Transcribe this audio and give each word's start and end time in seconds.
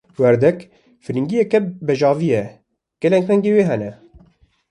Werdek, 0.19 0.71
firindeyeke 0.99 1.59
bejavî 1.87 2.25
ye, 2.33 2.49
gelek 3.01 3.23
rengên 3.29 3.53
wê 3.57 3.63
hene. 3.71 3.91